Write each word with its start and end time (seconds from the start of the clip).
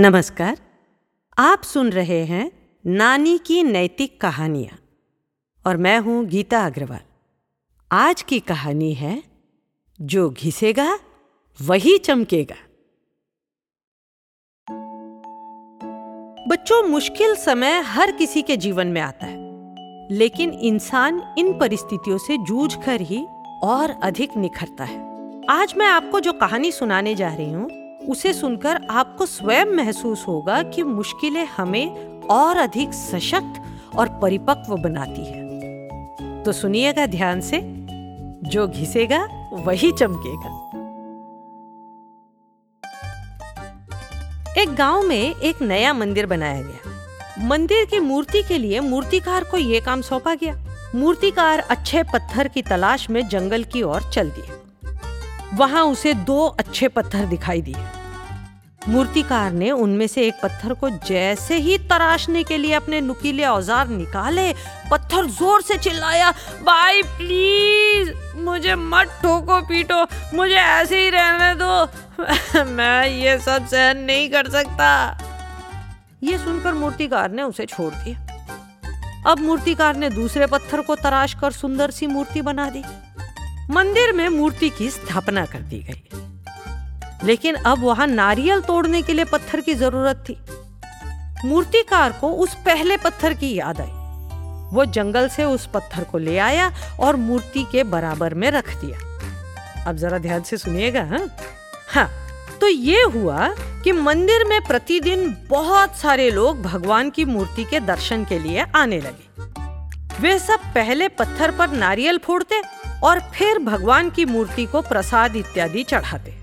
नमस्कार। 0.00 0.58
आप 1.38 1.62
सुन 1.62 1.90
रहे 1.90 2.24
हैं 2.24 2.52
नानी 2.86 3.38
की 3.38 3.62
नैतिक 3.62 4.20
कहानियाँ 4.20 4.78
और 5.66 5.76
मैं 5.76 5.98
हूँ 5.98 6.24
गीता 6.24 6.66
अग्रवाल। 6.66 7.00
आज 7.92 8.22
की 8.22 8.40
कहानी 8.40 8.94
है, 8.94 9.22
जो 10.00 10.30
घिसेगा, 10.30 10.98
वही 11.62 11.98
चमकेगा। 11.98 12.54
बच्चों, 16.48 16.82
मुश्किल 16.88 17.34
समय 17.34 17.80
हर 17.80 18.12
किसी 18.12 18.42
के 18.42 18.56
जीवन 18.56 18.86
में 18.86 19.00
आता 19.00 19.26
है, 19.26 19.38
लेकिन 20.12 20.50
इंसान 20.50 21.34
इन 21.38 21.58
परिस्थितियों 21.58 22.18
से 22.18 22.38
जूझ 22.38 22.74
कर 22.74 23.00
ही 23.00 23.24
और 23.62 23.90
अधिक 24.02 24.36
निखरता 24.36 24.84
है। 24.84 25.00
आज 25.50 25.74
मैं 25.76 25.86
आपको 25.86 26.20
जो 26.20 26.32
कहानी 26.32 26.72
सुनाने 26.72 27.14
जा 27.14 27.34
रही 27.34 27.52
हूँ 27.52 27.77
उसे 28.08 28.32
सुनकर 28.32 28.86
आपको 28.90 29.26
स्वयं 29.26 29.66
महसूस 29.66 30.24
होगा 30.28 30.62
कि 30.62 30.82
मुश्किलें 30.82 31.46
हमें 31.46 32.20
और 32.22 32.56
अधिक 32.56 32.92
सशक्त 32.92 33.62
और 33.96 34.08
परिपक्व 34.08 34.76
बनाती 34.76 35.24
है। 35.24 35.48
तो 36.42 36.52
सुनिएगा 36.52 37.06
ध्यान 37.06 37.40
से, 37.40 37.60
जो 38.48 38.68
घिसेगा, 38.68 39.48
वही 39.52 39.92
चमकेगा। 39.92 40.64
एक 44.58 44.74
गाँव 44.74 45.02
में 45.02 45.34
एक 45.34 45.62
नया 45.62 45.92
मंदिर 45.92 46.26
बनाया 46.26 46.62
गया। 46.62 46.90
मंदिर 47.46 47.84
की 47.84 48.00
मूर्ति 48.00 48.42
के 48.42 48.58
लिए 48.58 48.80
मूर्तिकार 48.80 49.44
को 49.44 49.56
यह 49.56 49.80
काम 49.80 50.00
सौंपा 50.00 50.34
गया। 50.34 50.64
मूर्तिकार 50.94 51.58
अच्छे 51.58 52.02
पत्थर 52.02 52.48
की 52.48 52.62
तलाश 52.62 53.10
में 53.10 53.28
जंगल 53.28 53.64
की 53.64 53.82
ओर 53.82 54.02
चल 54.02 54.30
दिए। 54.30 54.54
वहाँ 55.54 55.84
उसे 55.84 56.14
दो 56.14 56.46
अच्छे 56.46 56.88
पत्थर 56.88 57.26
दिखाई 57.26 57.62
दिए। 57.62 57.97
मूर्तिकार 58.88 59.52
ने 59.52 59.70
उनमें 59.70 60.06
से 60.06 60.26
एक 60.26 60.34
पत्थर 60.42 60.72
को 60.72 60.90
जैसे 60.90 61.56
ही 61.58 61.78
तराशने 61.78 62.42
के 62.44 62.56
लिए 62.56 62.72
अपने 62.72 63.00
नुकीले 63.00 63.44
औज़ार 63.44 63.88
निकाले, 63.88 64.52
पत्थर 64.90 65.26
ज़ोर 65.26 65.62
से 65.62 65.78
चिल्लाया, 65.78 66.30
भाई 66.62 67.02
प्लीज़ 67.02 68.12
मुझे 68.36 68.74
मत 68.74 69.18
ठोको 69.22 69.60
पीटो, 69.60 70.04
मुझे 70.34 70.54
ऐसे 70.54 71.02
ही 71.02 71.10
रहने 71.10 71.54
दो, 71.54 71.84
मैं 72.64 73.08
ये 73.08 73.38
सब 73.38 73.66
सहन 73.66 73.98
नहीं 73.98 74.30
कर 74.30 74.48
सकता। 74.50 75.18
ये 76.22 76.38
सुनकर 76.38 76.74
मूर्तिकार 76.74 77.30
ने 77.30 77.42
उसे 77.42 77.66
छोड़ 77.66 77.92
दिया। 77.94 78.24
अब 79.26 79.38
मूर्तिकार 79.38 79.96
ने 79.96 80.10
दूसरे 80.10 80.46
पत्थर 80.46 80.80
को 80.80 80.94
तराश 80.94 81.34
कर 81.34 81.52
सुंदर 81.52 81.90
सी 81.90 82.06
मूर्ति 82.06 82.42
बना 82.42 82.70
दी। 82.70 82.82
मंदिर 83.70 84.12
में 84.12 84.28
मूर्ति 84.28 84.70
की 84.70 84.90
स्थापना 84.90 85.44
कर 85.46 85.60
दी 85.60 85.78
गई। 85.78 86.27
लेकिन 87.24 87.54
अब 87.56 87.78
वहाँ 87.78 88.06
नारियल 88.06 88.60
तोड़ने 88.60 89.02
के 89.02 89.12
लिए 89.12 89.24
पत्थर 89.24 89.60
की 89.60 89.74
ज़रूरत 89.74 90.24
थी। 90.28 90.38
मूर्तिकार 91.44 92.12
को 92.12 92.30
उस 92.32 92.54
पहले 92.66 92.96
पत्थर 92.96 93.34
की 93.34 93.54
याद 93.54 93.80
आई। 93.80 93.90
वो 94.72 94.84
जंगल 94.84 95.28
से 95.28 95.44
उस 95.44 95.66
पत्थर 95.66 96.04
को 96.04 96.18
ले 96.18 96.38
आया 96.38 96.70
और 97.00 97.16
मूर्ति 97.16 97.66
के 97.72 97.84
बराबर 97.84 98.34
में 98.34 98.50
रख 98.50 98.74
दिया। 98.76 99.84
अब 99.86 99.96
जरा 99.96 100.18
ध्यान 100.18 100.42
से 100.42 100.56
सुनिएगा 100.56 101.02
हाँ? 101.02 101.26
हाँ 101.88 102.10
तो 102.60 102.68
ये 102.68 103.02
हुआ 103.02 103.48
कि 103.84 103.92
मंदिर 103.92 104.44
में 104.44 104.60
प्रतिदिन 104.66 105.36
बहुत 105.50 105.96
सारे 105.96 106.30
लोग 106.30 106.62
भगवान 106.62 107.10
की 107.10 107.24
मूर्ति 107.24 107.64
के 107.64 107.80
दर्शन 107.80 108.24
के 108.24 108.38
लिए 108.38 108.64
आने 108.76 109.00
लगे। 109.00 109.26
वे 110.22 110.38
सब 110.38 110.60
पहले 110.74 111.08
पत्थर 111.08 111.50
पर 111.50 111.70
नारियल 111.70 112.18
फोड़ते 112.18 112.60
और 113.04 113.20
फिर 113.34 113.58
भगवान 113.58 114.10
की 114.10 114.24
मूर्ति 114.24 114.64
को 114.64 114.80
प्रसाद 114.82 115.36
इत्यादि 115.36 115.82
चढ़ाते। 115.82 116.37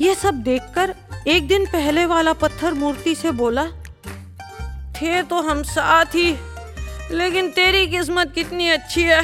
ये 0.00 0.14
सब 0.14 0.34
देखकर 0.42 0.94
एक 1.28 1.46
दिन 1.48 1.64
पहले 1.66 2.04
वाला 2.06 2.32
पत्थर 2.32 2.74
मूर्ति 2.74 3.14
से 3.14 3.30
बोला, 3.32 3.64
थे 4.96 5.22
तो 5.22 5.40
हम 5.40 5.62
साथ 5.62 6.14
ही, 6.14 6.30
लेकिन 7.10 7.50
तेरी 7.50 7.86
किस्मत 7.86 8.32
कितनी 8.34 8.68
अच्छी 8.68 9.02
है। 9.02 9.22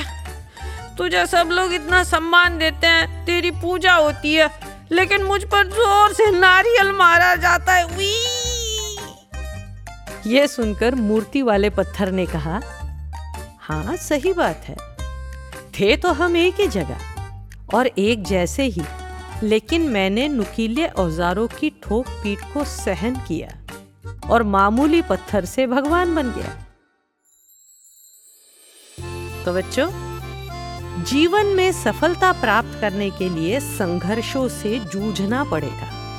तुझे 0.99 1.25
सब 1.27 1.49
लोग 1.53 1.73
इतना 1.75 2.03
सम्मान 2.05 2.59
देते 2.59 2.87
हैं, 2.87 3.25
तेरी 3.27 3.51
पूजा 3.53 3.95
होती 3.95 4.35
है, 4.35 4.51
लेकिन 4.93 5.23
मुझ 5.23 5.43
पर 5.45 5.67
ज़ोर 5.69 6.13
से 6.13 6.31
नारियल 6.31 6.93
मारा 6.93 7.35
जाता 7.37 7.73
है। 7.73 7.85
उई! 7.87 8.13
ये 10.27 10.47
सुनकर 10.49 10.95
मूर्ति 10.95 11.43
वाले 11.43 11.71
पत्थर 11.71 12.11
ने 12.13 12.27
कहा 12.27 12.61
हाँ 13.61 13.97
सही 13.99 14.33
बात 14.33 14.65
है। 14.65 14.77
थे 15.75 15.97
तो 15.97 16.13
हम 16.13 16.37
एक 16.37 16.61
ही 16.61 16.67
जगह, 16.69 16.99
और 17.75 17.87
एक 17.89 18.23
जैसे 18.25 18.63
ही 18.65 18.83
लेकिन 19.43 19.83
मैंने 19.83 20.29
नुकीले 20.29 20.87
औजारों 20.87 21.49
की 21.49 21.71
ठोक 21.71 22.09
पीट 22.09 22.39
को 22.55 22.65
सहन 22.65 23.17
किया 23.29 23.63
और 24.31 24.43
मामूली 24.43 25.03
पत्थर 25.03 25.45
से 25.45 25.67
भगवान 25.67 26.15
बन 26.15 26.31
गया। 26.31 26.67
तो 29.45 29.53
बच्चों, 29.53 29.89
जीवन 31.05 31.47
में 31.47 31.73
सफलता 31.73 32.33
प्राप्त 32.33 32.79
करने 32.81 33.11
के 33.11 33.29
लिए 33.29 33.61
संघर्षों 33.61 34.49
से 34.49 34.79
जूझना 34.79 35.45
पड़ेगा। 35.45 36.19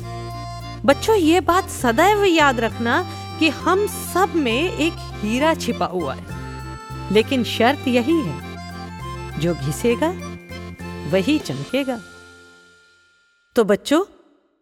बच्चों, 0.86 1.16
ये 1.16 1.40
बात 1.40 1.70
सदैव 1.70 2.24
याद 2.24 2.60
रखना 2.60 3.12
कि 3.40 3.50
हम 3.50 3.88
सब 3.88 4.34
में 4.36 4.74
एक 4.74 4.94
हीरा 4.98 5.54
छिपा 5.54 5.86
हुआ 5.86 6.14
है। 6.14 6.38
लेकिन 7.14 7.44
शर्त 7.44 7.88
यही 7.88 8.22
है, 8.22 8.42
जो 9.40 9.56
घिसेगा, 9.56 10.10
वही 11.10 11.40
चमकेगा। 11.40 12.02
तो 13.58 13.64
बच्चों, 13.64 14.06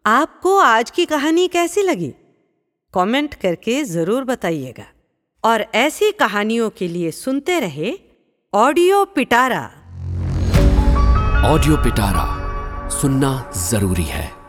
आपको 0.06 0.58
आज 0.58 0.90
की 0.90 1.04
कहानी 1.06 1.48
कैसी 1.48 1.82
लगी? 1.82 2.14
कमेंट 2.94 3.34
करके 3.34 3.84
ज़रूर 3.84 4.24
बताइएगा। 4.24 4.84
और 5.44 5.60
ऐसी 5.74 6.10
कहानियों 6.12 6.70
के 6.70 6.88
लिए 6.88 7.10
सुनते 7.10 7.60
रहे 7.60 7.92
ऑडियो 8.54 9.04
पिटारा। 9.04 9.62
ऑडियो 11.44 11.76
पिटारा 11.76 12.24
सुनना 12.88 13.52
ज़रूरी 13.56 14.04
है। 14.04 14.45